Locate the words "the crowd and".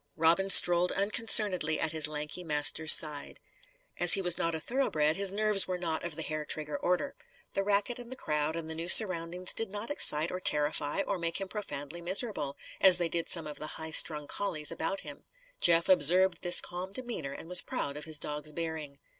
8.11-8.67